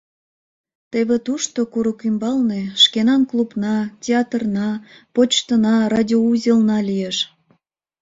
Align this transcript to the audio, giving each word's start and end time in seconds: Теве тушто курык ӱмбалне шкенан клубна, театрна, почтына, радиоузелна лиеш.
Теве 0.91 1.17
тушто 1.25 1.59
курык 1.73 1.99
ӱмбалне 2.07 2.61
шкенан 2.83 3.21
клубна, 3.29 3.75
театрна, 4.03 4.69
почтына, 5.13 5.75
радиоузелна 5.93 6.79
лиеш. 6.87 7.17